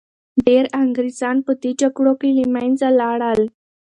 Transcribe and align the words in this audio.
ډیر 0.45 0.63
انګریزان 0.81 1.37
په 1.45 1.51
دې 1.61 1.71
جګړو 1.81 2.13
کي 2.21 2.29
له 2.37 2.45
منځه 2.55 2.87
لاړل. 2.99 3.41